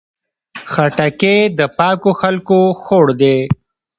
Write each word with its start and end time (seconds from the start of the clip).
خټکی 0.71 1.37
د 1.59 1.61
پاکو 1.77 2.11
خلکو 2.21 2.59
خوړ 2.81 3.07
دی. 3.21 3.37